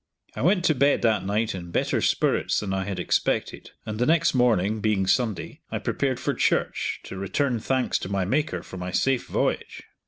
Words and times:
I 0.35 0.41
went 0.41 0.65
to 0.65 0.73
bed 0.73 1.03
that 1.03 1.23
night 1.27 1.53
in 1.53 1.69
better 1.69 2.01
spirits 2.01 2.59
than 2.59 2.73
I 2.73 2.85
had 2.85 2.99
expected, 2.99 3.69
and 3.85 3.99
the 3.99 4.07
next 4.07 4.33
morning, 4.33 4.79
being 4.81 5.05
Sunday, 5.05 5.59
I 5.71 5.77
prepared 5.77 6.19
for 6.19 6.33
church, 6.33 7.01
to 7.03 7.17
return 7.17 7.59
thanks 7.59 7.99
to 7.99 8.09
my 8.09 8.25
maker 8.25 8.63
for 8.63 8.77
my 8.77 8.89
safe 8.89 9.27
voyage. 9.27 9.83